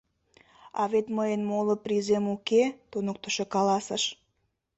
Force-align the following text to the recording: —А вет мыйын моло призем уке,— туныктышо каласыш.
—А 0.81 0.83
вет 0.91 1.07
мыйын 1.17 1.41
моло 1.49 1.75
призем 1.85 2.25
уке,— 2.35 2.63
туныктышо 2.91 3.45
каласыш. 3.53 4.03